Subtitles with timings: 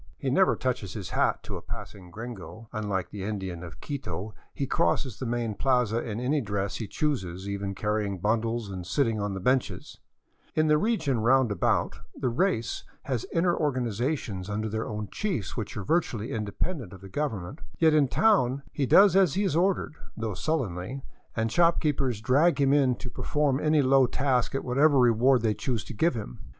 [0.17, 4.65] He never touches his hat to a passing gringo; unlike the Indian of Quito he
[4.65, 9.35] crosses the main plaza in any dress he chooses, even carrying bundles and sitting on
[9.35, 9.99] the benches;
[10.55, 15.83] in the region roundabout, the race has inner organizations under their own chiefs which are
[15.83, 19.93] virtually independent of the Gov ernment; yet in town he does as he is ordered,
[20.17, 21.03] though sullenly,
[21.35, 25.53] and shop keepers drag him in to perform any low task at whatever reward they
[25.53, 26.39] choose to give him.